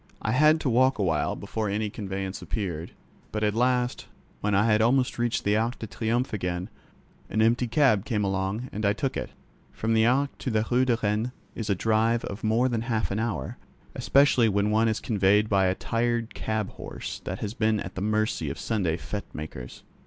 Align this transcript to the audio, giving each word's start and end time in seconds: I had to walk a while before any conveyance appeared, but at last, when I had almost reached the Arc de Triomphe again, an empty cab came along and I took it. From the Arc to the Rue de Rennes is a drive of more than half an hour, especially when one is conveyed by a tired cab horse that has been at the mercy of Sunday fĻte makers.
I 0.23 0.31
had 0.31 0.59
to 0.61 0.67
walk 0.67 0.97
a 0.97 1.03
while 1.03 1.35
before 1.35 1.69
any 1.69 1.91
conveyance 1.91 2.41
appeared, 2.41 2.93
but 3.31 3.43
at 3.43 3.53
last, 3.53 4.07
when 4.39 4.55
I 4.55 4.65
had 4.65 4.81
almost 4.81 5.19
reached 5.19 5.43
the 5.43 5.55
Arc 5.55 5.77
de 5.77 5.85
Triomphe 5.85 6.33
again, 6.33 6.71
an 7.29 7.39
empty 7.39 7.67
cab 7.67 8.03
came 8.03 8.23
along 8.23 8.67
and 8.71 8.83
I 8.83 8.93
took 8.93 9.15
it. 9.15 9.29
From 9.71 9.93
the 9.93 10.07
Arc 10.07 10.35
to 10.39 10.49
the 10.49 10.65
Rue 10.71 10.85
de 10.85 10.97
Rennes 11.03 11.29
is 11.53 11.69
a 11.69 11.75
drive 11.75 12.25
of 12.25 12.43
more 12.43 12.67
than 12.67 12.81
half 12.81 13.11
an 13.11 13.19
hour, 13.19 13.59
especially 13.93 14.49
when 14.49 14.71
one 14.71 14.87
is 14.87 14.99
conveyed 14.99 15.47
by 15.47 15.67
a 15.67 15.75
tired 15.75 16.33
cab 16.33 16.69
horse 16.69 17.19
that 17.25 17.37
has 17.37 17.53
been 17.53 17.79
at 17.79 17.93
the 17.93 18.01
mercy 18.01 18.49
of 18.49 18.57
Sunday 18.57 18.97
fĻte 18.97 19.35
makers. 19.35 19.83